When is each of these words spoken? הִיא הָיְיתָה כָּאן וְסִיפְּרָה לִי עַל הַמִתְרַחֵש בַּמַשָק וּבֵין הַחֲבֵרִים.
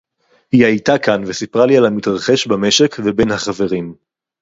הִיא 0.51 0.65
הָיְיתָה 0.65 0.97
כָּאן 1.03 1.23
וְסִיפְּרָה 1.27 1.65
לִי 1.65 1.77
עַל 1.77 1.85
הַמִתְרַחֵש 1.85 2.47
בַּמַשָק 2.47 2.95
וּבֵין 3.05 3.31
הַחֲבֵרִים. 3.31 3.95